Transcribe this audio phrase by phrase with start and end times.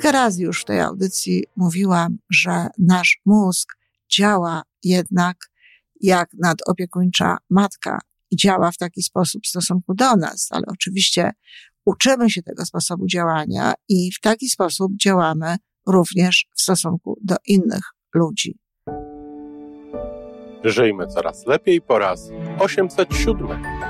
[0.00, 3.76] Kilka razy już w tej audycji mówiłam, że nasz mózg
[4.10, 5.36] działa jednak
[6.00, 7.98] jak nadopiekuńcza matka
[8.30, 11.30] i działa w taki sposób w stosunku do nas, ale oczywiście
[11.84, 15.56] uczymy się tego sposobu działania i w taki sposób działamy
[15.86, 18.58] również w stosunku do innych ludzi.
[20.64, 23.89] Żyjmy coraz lepiej po raz 807.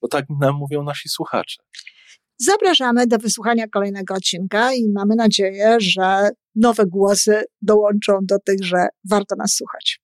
[0.00, 1.56] bo tak nam mówią nasi słuchacze.
[2.38, 8.88] Zapraszamy do wysłuchania kolejnego odcinka i mamy nadzieję, że nowe głosy dołączą do tych, że
[9.10, 10.00] warto nas słuchać.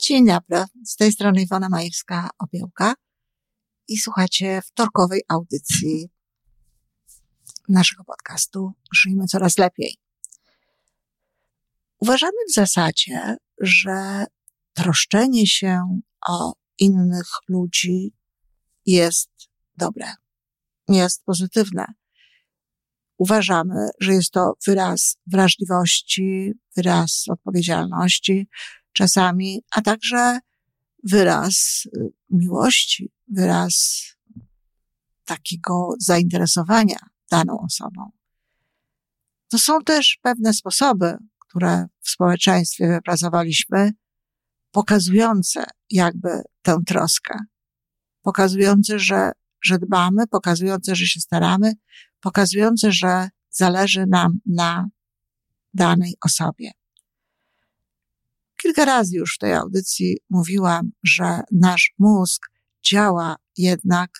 [0.00, 2.94] Dzień dobry, z tej strony Iwona Majewska-Opiełka
[3.88, 6.08] i słuchacie wtorkowej audycji
[7.68, 9.96] naszego podcastu Żyjmy Coraz Lepiej.
[11.98, 14.24] Uważamy w zasadzie, że
[14.74, 18.12] troszczenie się o innych ludzi
[18.86, 19.30] jest
[19.76, 20.14] dobre,
[20.88, 21.84] jest pozytywne.
[23.18, 28.48] Uważamy, że jest to wyraz wrażliwości, wyraz odpowiedzialności
[28.92, 30.38] czasami, a także
[31.04, 34.04] wyraz y, miłości, wyraz
[35.24, 36.98] takiego zainteresowania
[37.30, 38.10] daną osobą.
[39.48, 43.92] To są też pewne sposoby, które w społeczeństwie wypracowaliśmy,
[44.74, 46.28] pokazujące jakby
[46.62, 47.38] tę troskę,
[48.22, 49.32] pokazujące, że,
[49.64, 51.72] że dbamy, pokazujące, że się staramy,
[52.20, 54.88] pokazujące, że zależy nam na
[55.74, 56.70] danej osobie.
[58.62, 62.46] Kilka razy już w tej audycji mówiłam, że nasz mózg
[62.82, 64.10] działa jednak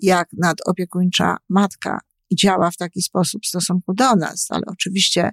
[0.00, 5.30] jak nadopiekuńcza matka i działa w taki sposób w stosunku do nas, ale oczywiście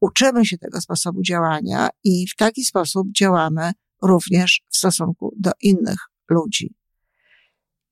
[0.00, 5.98] uczymy się tego sposobu działania i w taki sposób działamy również w stosunku do innych
[6.30, 6.74] ludzi.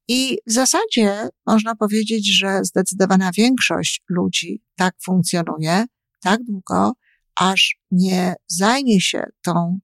[0.08, 5.84] I w zasadzie można powiedzieć, że zdecydowana większość ludzi tak funkcjonuje
[6.20, 6.92] tak długo,
[7.36, 9.78] aż nie zajmie się tą,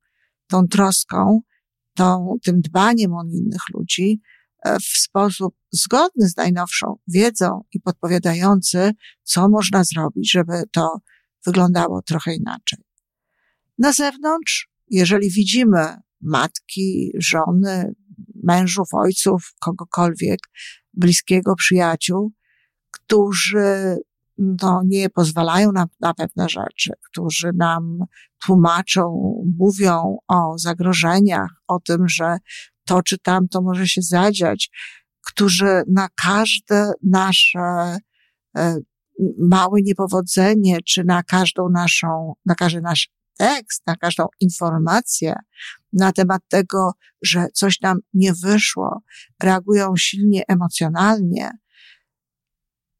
[0.46, 1.40] tą troską,
[1.94, 4.20] tą, tym dbaniem o innych ludzi
[4.64, 8.92] e, w sposób zgodny z najnowszą wiedzą i podpowiadający,
[9.22, 11.00] co można zrobić, żeby to
[11.46, 12.78] wyglądało trochę inaczej.
[13.78, 17.92] Na zewnątrz, jeżeli widzimy matki, żony,
[18.42, 20.40] mężów, ojców, kogokolwiek,
[20.92, 22.32] bliskiego przyjaciół,
[22.90, 23.96] którzy
[24.38, 27.98] no, nie pozwalają nam na pewne rzeczy, którzy nam
[28.42, 32.36] tłumaczą, mówią o zagrożeniach, o tym, że
[32.86, 34.70] to czy tamto może się zadziać,
[35.26, 37.96] którzy na każde nasze
[38.56, 38.76] e,
[39.38, 43.08] małe niepowodzenie, czy na każdą naszą, na każdy nasz
[43.38, 45.34] tekst, na każdą informację
[45.92, 46.92] na temat tego,
[47.22, 49.02] że coś nam nie wyszło,
[49.42, 51.50] reagują silnie emocjonalnie,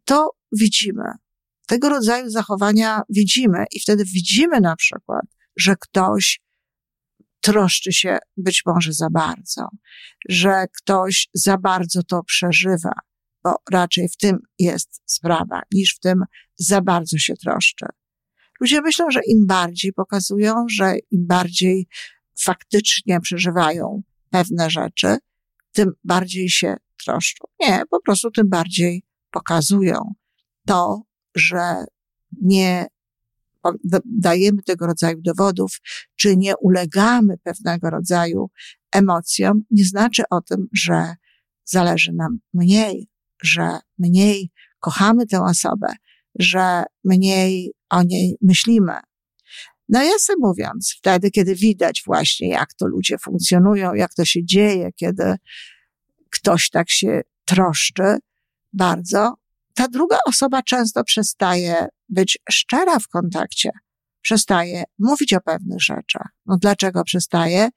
[0.04, 1.04] to widzimy.
[1.66, 5.24] Tego rodzaju zachowania widzimy i wtedy widzimy na przykład,
[5.56, 6.40] że ktoś
[7.40, 9.68] troszczy się być może za bardzo,
[10.28, 12.92] że ktoś za bardzo to przeżywa,
[13.44, 16.24] bo raczej w tym jest sprawa, niż w tym
[16.58, 17.86] za bardzo się troszczy.
[18.60, 21.88] Ludzie myślą, że im bardziej pokazują, że im bardziej
[22.42, 25.16] faktycznie przeżywają pewne rzeczy,
[25.72, 27.44] tym bardziej się troszczą.
[27.60, 30.14] Nie, po prostu tym bardziej pokazują
[30.66, 31.02] to,
[31.34, 31.84] że
[32.42, 32.86] nie
[34.04, 35.80] dajemy tego rodzaju dowodów,
[36.16, 38.50] czy nie ulegamy pewnego rodzaju
[38.92, 41.14] emocjom, nie znaczy o tym, że
[41.64, 43.08] zależy nam mniej,
[43.42, 44.50] że mniej
[44.80, 45.88] kochamy tę osobę,
[46.38, 48.92] że mniej o niej myślimy.
[49.90, 55.34] Nawiasem mówiąc, wtedy, kiedy widać właśnie, jak to ludzie funkcjonują, jak to się dzieje, kiedy
[56.30, 58.16] ktoś tak się troszczy
[58.72, 59.34] bardzo,
[59.74, 63.70] ta druga osoba często przestaje być szczera w kontakcie,
[64.20, 66.28] przestaje mówić o pewnych rzeczach.
[66.46, 67.68] No dlaczego przestaje?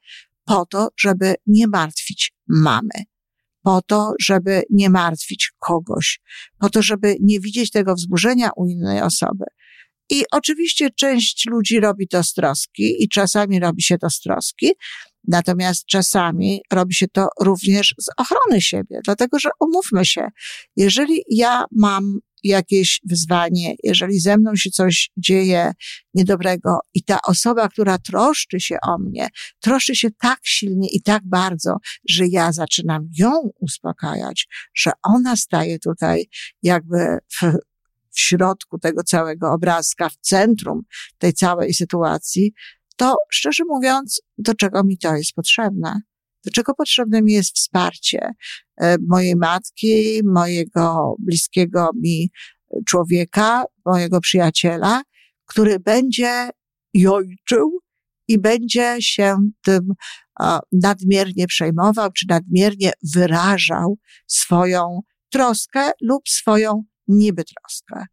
[0.46, 3.06] Po to, żeby nie martwić mamy,
[3.62, 6.22] po to, żeby nie martwić kogoś,
[6.60, 9.46] po to, żeby nie widzieć tego wzburzenia u innej osoby.
[10.10, 14.72] I oczywiście część ludzi robi to z troski i czasami robi się to z troski,
[15.28, 20.28] Natomiast czasami robi się to również z ochrony siebie, dlatego że umówmy się,
[20.76, 25.72] jeżeli ja mam jakieś wyzwanie, jeżeli ze mną się coś dzieje
[26.14, 29.28] niedobrego i ta osoba, która troszczy się o mnie,
[29.60, 31.76] troszczy się tak silnie i tak bardzo,
[32.10, 36.26] że ja zaczynam ją uspokajać, że ona staje tutaj
[36.64, 37.58] jakby w,
[38.14, 40.82] w środku tego całego obrazka, w centrum
[41.18, 42.54] tej całej sytuacji,
[42.96, 46.02] to szczerze mówiąc, do czego mi to jest potrzebne?
[46.46, 48.32] Do czego potrzebne mi jest wsparcie
[48.78, 52.32] e, mojej matki, mojego bliskiego mi
[52.88, 55.02] człowieka, mojego przyjaciela,
[55.46, 56.50] który będzie
[56.94, 57.80] jojczył
[58.28, 59.94] i będzie się tym
[60.72, 68.06] nadmiernie przejmował, czy nadmiernie wyrażał swoją troskę lub swoją niby troskę.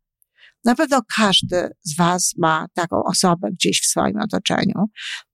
[0.64, 4.84] Na pewno każdy z Was ma taką osobę gdzieś w swoim otoczeniu.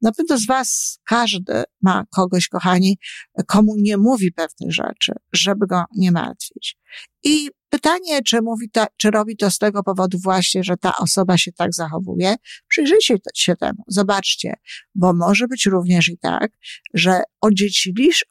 [0.02, 2.98] Na pewno z Was każdy ma kogoś, kochani,
[3.46, 6.76] komu nie mówi pewnych rzeczy, żeby go nie martwić.
[7.24, 11.38] I pytanie, czy mówi to, czy robi to z tego powodu właśnie, że ta osoba
[11.38, 12.34] się tak zachowuje,
[12.68, 14.54] przyjrzyjcie się temu, zobaczcie,
[14.94, 16.52] bo może być również i tak,
[16.94, 17.22] że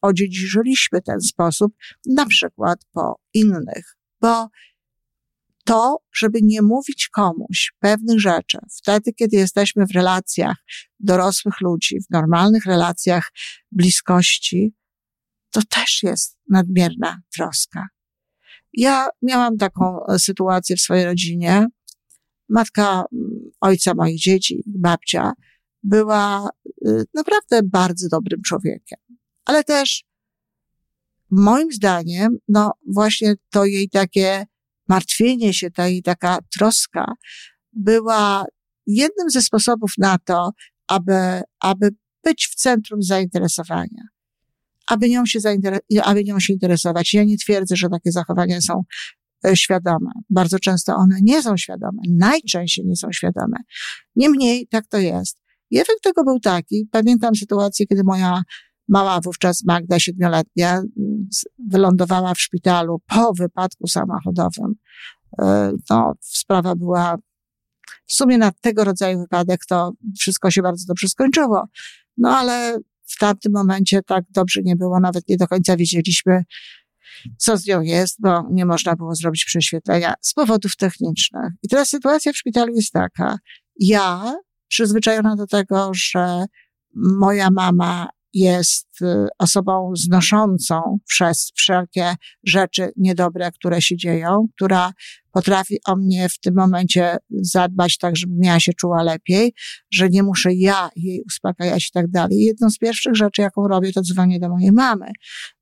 [0.01, 1.73] odziedziczyliśmy ten sposób
[2.05, 4.47] na przykład po innych, bo
[5.65, 10.57] to, żeby nie mówić komuś pewnych rzeczy, wtedy, kiedy jesteśmy w relacjach
[10.99, 13.31] dorosłych ludzi, w normalnych relacjach
[13.71, 14.73] bliskości,
[15.51, 17.87] to też jest nadmierna troska.
[18.73, 21.67] Ja miałam taką sytuację w swojej rodzinie.
[22.49, 25.33] Matka mm, ojca moich dzieci, babcia,
[25.83, 26.49] była
[26.87, 28.99] y, naprawdę bardzo dobrym człowiekiem,
[29.45, 30.03] ale też
[31.31, 34.45] moim zdaniem, no właśnie to jej takie
[34.87, 37.05] martwienie się, ta jej taka troska
[37.73, 38.45] była
[38.87, 40.51] jednym ze sposobów na to,
[40.87, 41.89] aby, aby
[42.23, 44.03] być w centrum zainteresowania.
[44.87, 45.39] Aby nią, się
[46.03, 47.13] aby nią się interesować.
[47.13, 48.83] Ja nie twierdzę, że takie zachowania są
[49.45, 50.11] e, świadome.
[50.29, 52.01] Bardzo często one nie są świadome.
[52.09, 53.57] Najczęściej nie są świadome.
[54.15, 55.41] Niemniej tak to jest.
[55.69, 56.87] I efekt tego był taki.
[56.91, 58.41] Pamiętam sytuację, kiedy moja
[58.87, 60.81] Mała wówczas Magda, siedmioletnia,
[61.69, 64.75] wylądowała w szpitalu po wypadku samochodowym.
[65.41, 67.17] E, no, sprawa była
[68.07, 71.67] w sumie na tego rodzaju wypadek to wszystko się bardzo dobrze skończyło.
[72.17, 76.43] No ale w tamtym momencie tak dobrze nie było, nawet nie do końca wiedzieliśmy,
[77.37, 81.53] co z nią jest, bo nie można było zrobić prześwietlenia z powodów technicznych.
[81.63, 83.37] I teraz sytuacja w szpitalu jest taka.
[83.79, 84.35] Ja,
[84.67, 86.45] przyzwyczajona do tego, że
[86.95, 94.91] moja mama jest y, osobą znoszącą przez wszelkie rzeczy niedobre, które się dzieją, która
[95.31, 99.53] potrafi o mnie w tym momencie zadbać tak, żeby miała się czuła lepiej,
[99.91, 102.37] że nie muszę ja jej uspokajać i tak dalej.
[102.39, 105.11] Jedną z pierwszych rzeczy, jaką robię, to dzwonię do mojej mamy.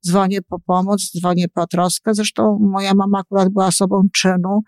[0.06, 2.14] Dzwonię po pomoc, dzwonię po troskę.
[2.14, 4.62] Zresztą moja mama akurat była osobą czynu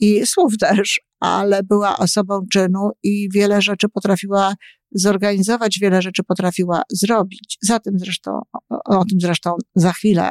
[0.00, 4.54] i słów też, ale była osobą czynu i wiele rzeczy potrafiła
[4.92, 7.58] zorganizować, wiele rzeczy potrafiła zrobić.
[7.62, 10.30] Za tym zresztą, o, tym zresztą za chwilę.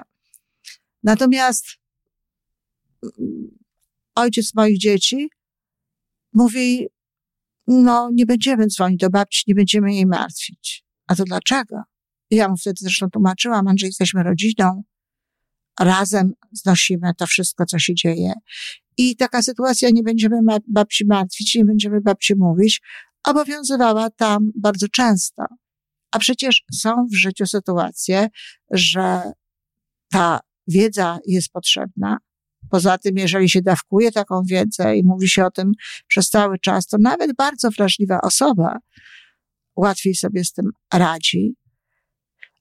[1.03, 1.65] Natomiast
[3.03, 3.57] mm,
[4.15, 5.29] ojciec moich dzieci
[6.33, 6.87] mówi,
[7.67, 10.85] no nie będziemy dzwonić do babci, nie będziemy jej martwić.
[11.07, 11.81] A to dlaczego?
[12.31, 14.83] Ja mu wtedy zresztą tłumaczyłam, Andrzej, jesteśmy rodziną,
[15.79, 18.33] razem znosimy to wszystko, co się dzieje.
[19.01, 20.37] I taka sytuacja, nie będziemy
[20.67, 22.81] babci martwić, nie będziemy babci mówić,
[23.23, 25.45] obowiązywała tam bardzo często.
[26.11, 28.27] A przecież są w życiu sytuacje,
[28.71, 29.21] że
[30.11, 32.17] ta wiedza jest potrzebna.
[32.69, 35.71] Poza tym, jeżeli się dawkuje taką wiedzę i mówi się o tym
[36.07, 38.77] przez cały czas, to nawet bardzo wrażliwa osoba
[39.75, 41.55] łatwiej sobie z tym radzi.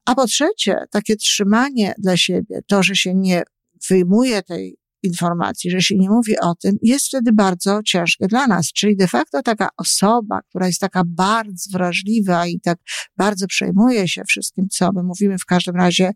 [0.05, 3.43] A po trzecie, takie trzymanie dla siebie, to, że się nie
[3.91, 8.73] wyjmuje tej informacji, że się nie mówi o tym, jest wtedy bardzo ciężkie dla nas.
[8.73, 12.79] Czyli de facto taka osoba, która jest taka bardzo wrażliwa i tak
[13.17, 16.11] bardzo przejmuje się wszystkim, co my mówimy, w każdym razie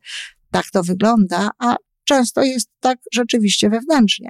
[0.50, 4.28] tak to wygląda, a często jest tak rzeczywiście wewnętrznie.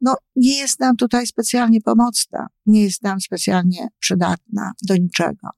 [0.00, 5.48] No, nie jest nam tutaj specjalnie pomocna, nie jest nam specjalnie przydatna do niczego.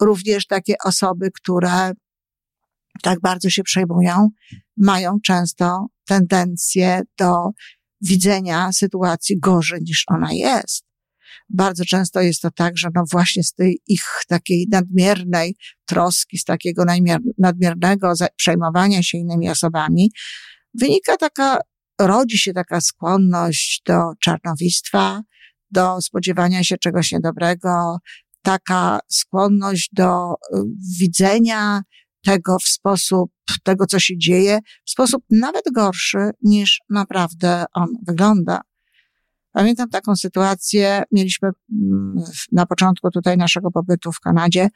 [0.00, 1.92] Również takie osoby, które
[3.02, 4.28] tak bardzo się przejmują,
[4.76, 7.34] mają często tendencję do
[8.00, 10.84] widzenia sytuacji gorzej niż ona jest.
[11.48, 15.56] Bardzo często jest to tak, że no właśnie z tej ich takiej nadmiernej
[15.86, 16.84] troski, z takiego
[17.38, 20.10] nadmiernego przejmowania się innymi osobami,
[20.74, 21.58] wynika taka,
[22.00, 25.22] rodzi się taka skłonność do czarnowictwa,
[25.70, 27.98] do spodziewania się czegoś niedobrego,
[28.42, 30.58] taka skłonność do y,
[31.00, 31.82] widzenia
[32.24, 38.60] tego w sposób, tego co się dzieje, w sposób nawet gorszy niż naprawdę on wygląda.
[39.52, 42.14] Pamiętam taką sytuację, mieliśmy mm,
[42.52, 44.68] na początku tutaj naszego pobytu w Kanadzie,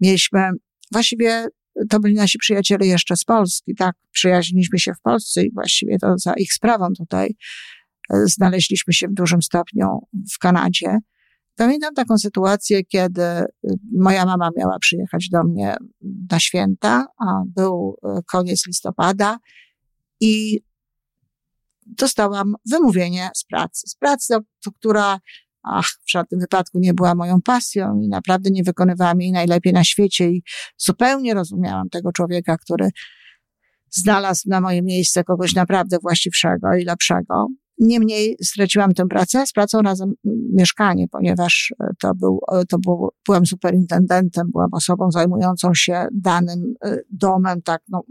[0.00, 0.50] mieliśmy,
[0.92, 1.46] właściwie
[1.88, 6.18] to byli nasi przyjaciele jeszcze z Polski, tak, przyjaźniliśmy się w Polsce i właściwie to
[6.18, 7.34] za ich sprawą tutaj
[8.10, 9.86] e, znaleźliśmy się w dużym stopniu
[10.34, 10.98] w Kanadzie.
[11.56, 13.46] Pamiętam taką sytuację, kiedy y,
[13.98, 15.76] moja mama miała przyjechać do mnie
[16.30, 19.38] na święta, a był y, koniec listopada
[20.20, 20.60] i
[21.86, 23.86] dostałam wymówienie z pracy.
[23.86, 24.34] Z pracy,
[24.78, 25.18] która
[25.62, 29.84] ach, w żadnym wypadku nie była moją pasją i naprawdę nie wykonywałam jej najlepiej na
[29.84, 30.42] świecie i
[30.76, 32.90] zupełnie rozumiałam tego człowieka, który
[33.90, 37.46] znalazł na moje miejsce kogoś naprawdę właściwszego i lepszego.
[37.80, 40.12] Niemniej straciłam tę pracę, z pracą razem
[40.52, 46.74] mieszkanie, ponieważ e, to był, e, to był, byłem superintendentem, byłam osobą zajmującą się danym
[46.84, 48.02] e, domem, tak, no,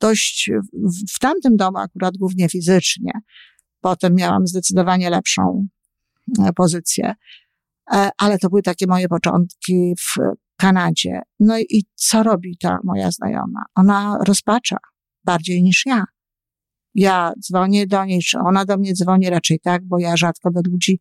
[0.00, 3.12] dość w, w tamtym domu akurat głównie fizycznie.
[3.80, 5.66] Potem miałam zdecydowanie lepszą
[6.56, 7.14] pozycję.
[8.18, 10.14] Ale to były takie moje początki w
[10.56, 11.20] Kanadzie.
[11.40, 13.64] No i co robi ta moja znajoma?
[13.74, 14.76] Ona rozpacza
[15.24, 16.04] bardziej niż ja
[16.96, 20.60] ja dzwonię do niej, czy ona do mnie dzwoni, raczej tak, bo ja rzadko do
[20.70, 21.00] ludzi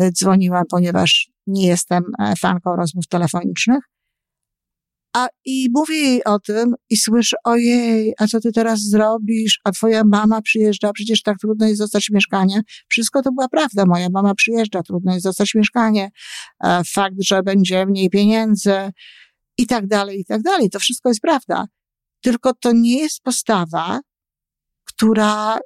[0.00, 3.84] e, dzwoniłam, ponieważ nie jestem e, fanką rozmów telefonicznych.
[5.16, 9.60] A i mówię jej o tym i słyszę, ojej, a co ty teraz zrobisz?
[9.64, 12.60] A twoja mama przyjeżdża, przecież tak trudno jest dostać mieszkanie.
[12.88, 13.86] Wszystko to była prawda.
[13.86, 16.10] Moja mama przyjeżdża, trudno jest dostać mieszkanie.
[16.64, 18.74] E, fakt, że będzie mniej pieniędzy
[19.58, 20.70] i tak dalej, i tak dalej.
[20.70, 21.66] To wszystko jest prawda.
[22.20, 24.00] Tylko to nie jest postawa,
[24.96, 25.58] która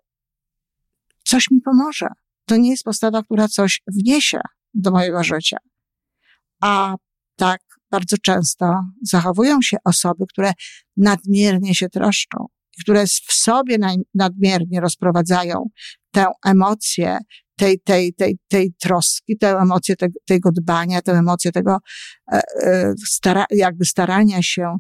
[1.25, 2.06] coś mi pomoże.
[2.45, 4.40] To nie jest postawa, która coś wniesie
[4.75, 5.56] do mojego życia.
[6.62, 6.95] A
[7.37, 10.52] tak bardzo często zachowują się osoby, które
[10.97, 12.47] nadmiernie się troszczą,
[12.80, 13.76] które w sobie
[14.14, 15.68] nadmiernie rozprowadzają
[16.11, 17.18] tę emocję
[17.56, 21.78] tej, tej, tej, tej troski, tę emocję te, tego dbania, tę emocję tego
[22.33, 24.76] e, e, stara, jakby starania się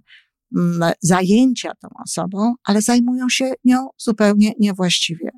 [1.02, 5.30] zajęcia tą osobą, ale zajmują się nią zupełnie niewłaściwie.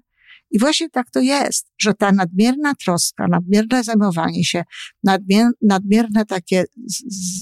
[0.51, 4.65] I właśnie tak to jest, że ta nadmierna troska, nadmierne zajmowanie się,
[5.05, 6.65] nadmier, nadmierne takie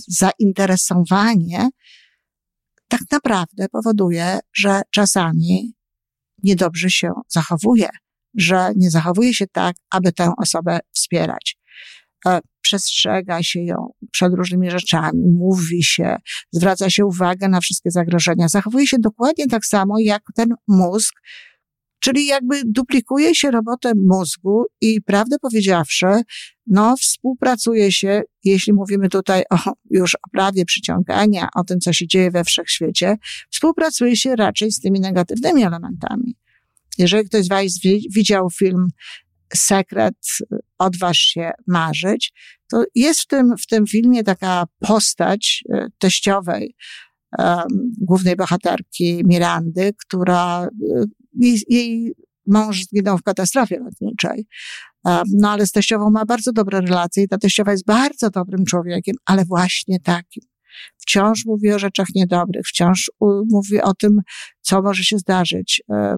[0.08, 1.68] zainteresowanie
[2.88, 5.75] tak naprawdę powoduje, że czasami
[6.42, 7.88] niedobrze się zachowuje,
[8.35, 11.58] że nie zachowuje się tak, aby tę osobę wspierać.
[12.66, 16.16] Przestrzega się ją przed różnymi rzeczami, mówi się,
[16.52, 18.49] zwraca się uwagę na wszystkie zagrożenia.
[18.49, 21.14] Zachowuje się dokładnie tak samo jak ten mózg,
[22.00, 26.06] czyli jakby duplikuje się robotę mózgu i prawdę powiedziawszy,
[26.66, 32.06] no, współpracuje się, jeśli mówimy tutaj o, już o prawie przyciągania, o tym, co się
[32.06, 33.16] dzieje we wszechświecie,
[33.50, 36.37] współpracuje się raczej z tymi negatywnymi elementami.
[36.99, 37.62] Jeżeli ktoś z Was
[38.11, 38.88] widział film
[39.54, 40.14] sekret,
[40.78, 42.32] odważ się marzyć,
[42.70, 46.75] to jest w tym, w tym filmie taka postać e, teściowej,
[47.38, 47.66] um,
[48.00, 51.04] głównej bohaterki Mirandy, która, e,
[51.40, 52.14] jej, jej
[52.46, 54.46] mąż zginął w katastrofie lotniczej.
[55.35, 59.16] No ale z teściową ma bardzo dobre relacje i ta teściowa jest bardzo dobrym człowiekiem,
[59.25, 60.42] ale właśnie takim
[60.99, 63.11] wciąż mówi o rzeczach niedobrych, wciąż
[63.50, 64.21] mówi o tym,
[64.61, 65.83] co może się zdarzyć.
[65.90, 66.16] E,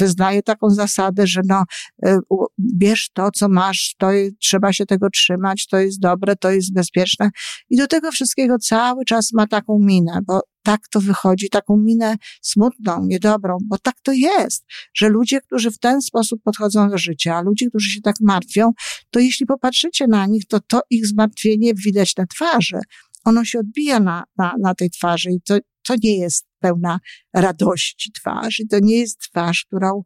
[0.00, 1.64] wyznaje taką zasadę, że no,
[2.04, 2.18] e,
[2.58, 7.30] bierz to, co masz, to trzeba się tego trzymać, to jest dobre, to jest bezpieczne.
[7.70, 12.16] I do tego wszystkiego cały czas ma taką minę, bo tak to wychodzi, taką minę
[12.42, 14.64] smutną, niedobrą, bo tak to jest,
[14.94, 18.72] że ludzie, którzy w ten sposób podchodzą do życia, ludzie, którzy się tak martwią,
[19.10, 22.80] to jeśli popatrzycie na nich, to to ich zmartwienie widać na twarzy
[23.24, 27.00] ono się odbija na, na, na tej twarzy i to, to nie jest pełna
[27.34, 30.02] radości twarz i to nie jest twarz, którą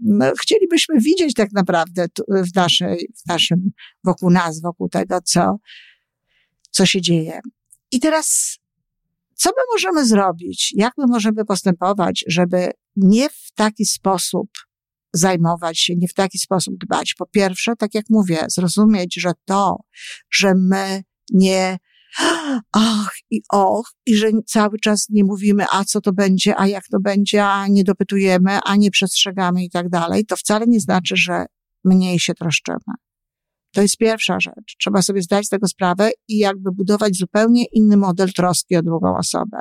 [0.00, 3.70] no, chcielibyśmy widzieć tak naprawdę w, naszej, w naszym,
[4.04, 5.56] wokół nas, wokół tego, co,
[6.70, 7.40] co się dzieje.
[7.92, 8.58] I teraz,
[9.34, 10.72] co my możemy zrobić?
[10.76, 14.50] Jak my możemy postępować, żeby nie w taki sposób
[15.12, 17.14] zajmować się, nie w taki sposób dbać?
[17.14, 19.76] Po pierwsze, tak jak mówię, zrozumieć, że to,
[20.30, 21.78] że my nie
[22.72, 26.84] ach i och, i że cały czas nie mówimy, a co to będzie, a jak
[26.88, 31.16] to będzie, a nie dopytujemy, a nie przestrzegamy i tak dalej, to wcale nie znaczy,
[31.16, 31.46] że
[31.84, 32.94] mniej się troszczymy.
[33.72, 34.76] To jest pierwsza rzecz.
[34.78, 39.16] Trzeba sobie zdać z tego sprawę i jakby budować zupełnie inny model troski o drugą
[39.16, 39.58] osobę.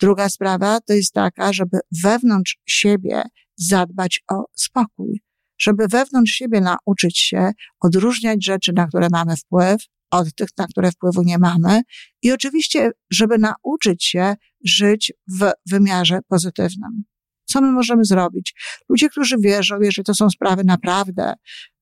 [0.00, 3.22] Druga sprawa to jest taka, żeby wewnątrz siebie
[3.56, 5.22] zadbać o spokój,
[5.58, 9.82] żeby wewnątrz siebie nauczyć się odróżniać rzeczy, na które mamy wpływ,
[10.18, 11.80] od tych, na które wpływu nie mamy.
[12.22, 17.04] I oczywiście, żeby nauczyć się żyć w wymiarze pozytywnym.
[17.44, 18.54] Co my możemy zrobić?
[18.88, 21.34] Ludzie, którzy wierzą, jeżeli to są sprawy naprawdę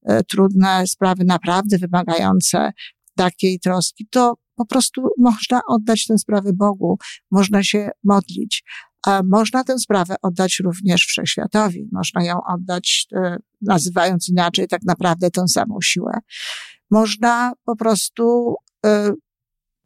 [0.02, 2.72] e, trudne, sprawy naprawdę wymagające
[3.16, 6.98] takiej troski, to po prostu można oddać tę sprawę Bogu,
[7.30, 8.64] można się modlić.
[9.06, 11.88] A można tę sprawę oddać również wszechświatowi.
[11.92, 16.12] Można ją oddać, e, nazywając inaczej, tak naprawdę tą samą siłę.
[16.92, 18.54] Można po prostu
[18.86, 18.90] y,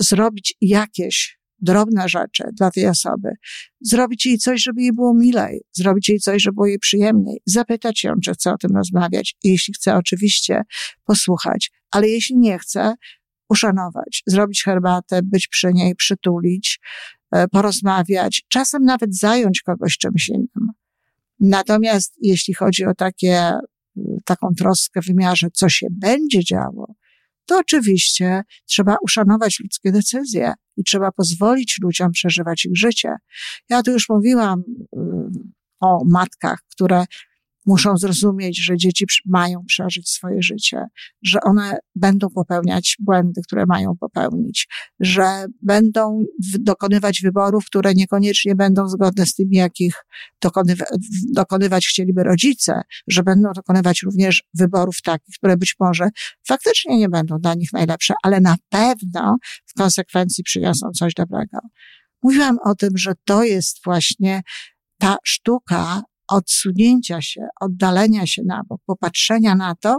[0.00, 3.28] zrobić jakieś drobne rzeczy dla tej osoby,
[3.80, 8.04] zrobić jej coś, żeby jej było milej, zrobić jej coś, żeby było jej przyjemniej, zapytać
[8.04, 9.36] ją, czy chce o tym rozmawiać.
[9.44, 10.62] Jeśli chce, oczywiście
[11.04, 12.94] posłuchać, ale jeśli nie chce,
[13.48, 16.80] uszanować, zrobić herbatę, być przy niej, przytulić,
[17.32, 20.72] e, porozmawiać, czasem nawet zająć kogoś czymś innym.
[21.40, 23.52] Natomiast jeśli chodzi o takie,
[24.24, 26.94] taką troskę w wymiarze, co się będzie działo,
[27.46, 33.16] to oczywiście trzeba uszanować ludzkie decyzje i trzeba pozwolić ludziom przeżywać ich życie.
[33.68, 34.96] Ja tu już mówiłam y,
[35.80, 37.04] o matkach, które
[37.66, 40.84] muszą zrozumieć, że dzieci mają przeżyć swoje życie,
[41.22, 44.68] że one będą popełniać błędy, które mają popełnić,
[45.00, 46.24] że będą
[46.58, 49.94] dokonywać wyborów, które niekoniecznie będą zgodne z tymi, jakich
[50.42, 50.84] dokonywa
[51.32, 56.08] dokonywać chcieliby rodzice, że będą dokonywać również wyborów takich, które być może
[56.48, 61.58] faktycznie nie będą dla nich najlepsze, ale na pewno w konsekwencji przyniosą coś dobrego.
[62.22, 64.42] Mówiłam o tym, że to jest właśnie
[64.98, 69.98] ta sztuka odsunięcia się, oddalenia się na bok, popatrzenia na to,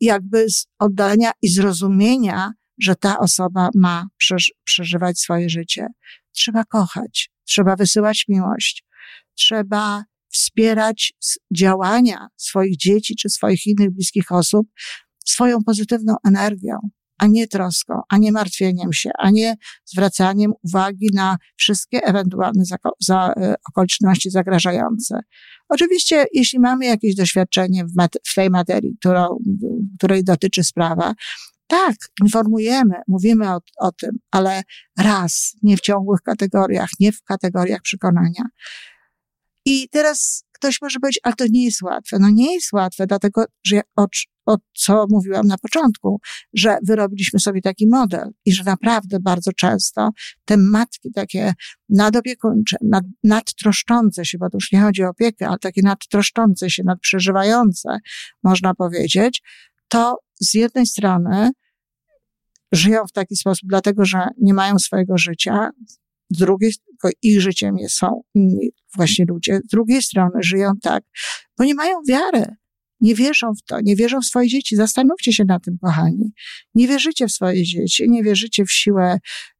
[0.00, 4.06] jakby z oddalenia i zrozumienia, że ta osoba ma
[4.64, 5.86] przeżywać swoje życie.
[6.32, 8.84] Trzeba kochać, trzeba wysyłać miłość,
[9.34, 11.12] trzeba wspierać
[11.56, 14.68] działania swoich dzieci czy swoich innych bliskich osób
[15.24, 16.78] swoją pozytywną energią,
[17.22, 22.76] a nie troską, a nie martwieniem się, a nie zwracaniem uwagi na wszystkie ewentualne za,
[23.00, 25.20] za, e, okoliczności zagrażające.
[25.68, 29.38] Oczywiście, jeśli mamy jakieś doświadczenie w, mat, w tej materii, którą,
[29.98, 31.14] której dotyczy sprawa,
[31.66, 34.62] tak, informujemy, mówimy o, o tym, ale
[34.98, 38.44] raz, nie w ciągłych kategoriach, nie w kategoriach przekonania.
[39.66, 42.18] I teraz ktoś może powiedzieć, ale to nie jest łatwe.
[42.20, 43.80] No nie jest łatwe, dlatego, że
[44.46, 46.20] o, co mówiłam na początku,
[46.54, 50.10] że wyrobiliśmy sobie taki model i że naprawdę bardzo często
[50.44, 51.52] te matki takie
[51.88, 56.82] nadopiekuńcze, nad, nadtroszczące się, bo to już nie chodzi o opiekę, ale takie nadtroszczące się,
[56.86, 57.98] nadprzeżywające,
[58.42, 59.42] można powiedzieć,
[59.88, 61.50] to z jednej strony
[62.72, 65.70] żyją w taki sposób, dlatego że nie mają swojego życia,
[66.30, 66.72] z drugiej,
[67.22, 71.04] ich życiem są inni właśnie ludzie, z drugiej strony żyją tak,
[71.58, 72.46] bo nie mają wiary.
[73.02, 74.76] Nie wierzą w to, nie wierzą w swoje dzieci.
[74.76, 76.32] Zastanówcie się na tym, kochani.
[76.74, 79.18] Nie wierzycie w swoje dzieci, nie wierzycie w siłę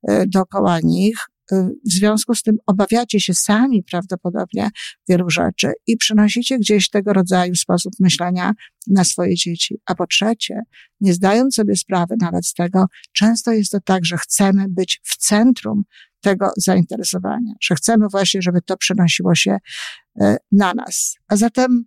[0.08, 1.16] e, dookoła nich.
[1.52, 4.70] E, w związku z tym obawiacie się sami prawdopodobnie
[5.08, 8.52] wielu rzeczy i przynosicie gdzieś tego rodzaju sposób myślenia
[8.86, 9.78] na swoje dzieci.
[9.86, 10.60] A po trzecie,
[11.00, 15.16] nie zdając sobie sprawy nawet z tego, często jest to tak, że chcemy być w
[15.16, 15.82] centrum
[16.20, 19.56] tego zainteresowania, że chcemy właśnie, żeby to przenosiło się
[20.20, 21.16] e, na nas.
[21.28, 21.84] A zatem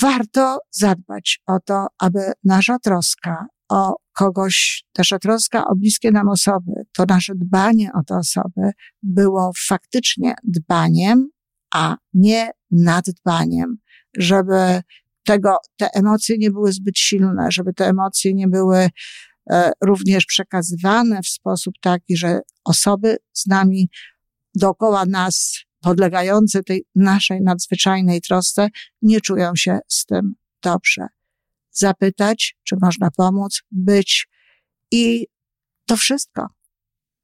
[0.00, 6.72] warto zadbać o to, aby nasza troska o kogoś, nasza troska o bliskie nam osoby,
[6.96, 8.70] to nasze dbanie o te osoby
[9.02, 11.28] było faktycznie dbaniem,
[11.74, 13.76] a nie naddbaniem,
[14.18, 14.82] żeby
[15.24, 18.88] tego, te emocje nie były zbyt silne, żeby te emocje nie były
[19.50, 23.90] E, również przekazywane w sposób taki, że osoby z nami
[24.54, 28.68] dookoła nas, podlegające tej naszej nadzwyczajnej trosce,
[29.02, 31.06] nie czują się z tym dobrze.
[31.70, 34.28] Zapytać, czy można pomóc, być
[34.90, 35.26] i
[35.86, 36.46] to wszystko.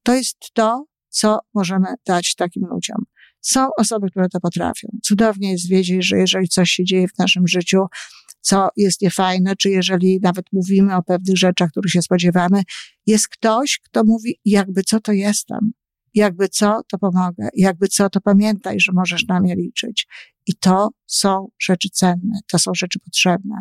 [0.03, 2.99] To jest to, co możemy dać takim ludziom.
[3.40, 4.88] Są osoby, które to potrafią.
[5.03, 7.79] Cudownie jest wiedzieć, że jeżeli coś się dzieje w naszym życiu,
[8.40, 12.62] co jest niefajne, czy jeżeli nawet mówimy o pewnych rzeczach, których się spodziewamy,
[13.07, 15.73] jest ktoś, kto mówi, jakby co to jestem,
[16.16, 20.07] jakby co to pomogę, jakby co to pamiętaj, że możesz na mnie liczyć.
[20.46, 23.57] I to są rzeczy cenne, to są rzeczy potrzebne.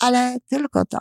[0.00, 0.98] Ale tylko to.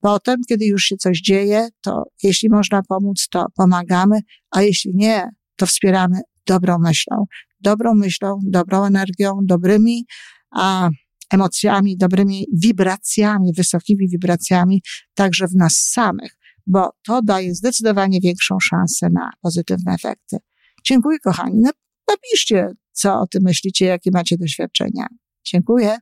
[0.00, 5.28] Potem, kiedy już się coś dzieje, to jeśli można pomóc, to pomagamy, a jeśli nie,
[5.56, 7.24] to wspieramy dobrą myślą.
[7.60, 10.06] Dobrą myślą, dobrą energią, dobrymi
[10.50, 10.90] a,
[11.30, 14.82] emocjami, dobrymi wibracjami, wysokimi wibracjami,
[15.14, 16.37] także w nas samych,
[16.68, 20.36] bo to daje zdecydowanie większą szansę na pozytywne efekty.
[20.84, 21.62] Dziękuję, kochani.
[22.08, 25.06] Napiszcie, co o tym myślicie, jakie macie doświadczenia.
[25.44, 25.98] Dziękuję.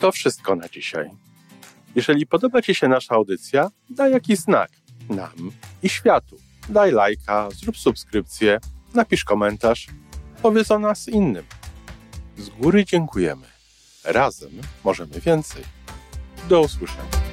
[0.00, 1.10] To wszystko na dzisiaj.
[1.94, 4.70] Jeżeli podoba Ci się nasza audycja, daj jakiś znak
[5.10, 5.50] nam
[5.82, 6.36] i światu.
[6.68, 8.58] Daj lajka, zrób subskrypcję,
[8.94, 9.86] napisz komentarz,
[10.42, 11.44] powiedz o nas innym.
[12.38, 13.46] Z góry dziękujemy.
[14.04, 14.50] Razem
[14.84, 15.83] możemy więcej.
[16.48, 17.23] Do usłyszenia.